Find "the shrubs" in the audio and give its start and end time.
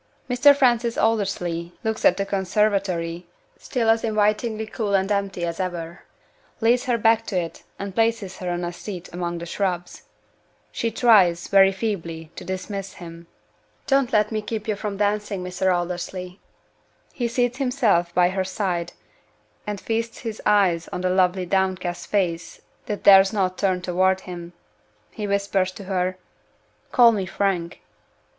9.37-10.01